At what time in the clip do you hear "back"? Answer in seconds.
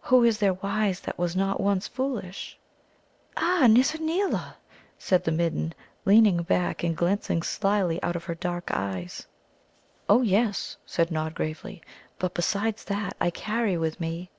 6.44-6.82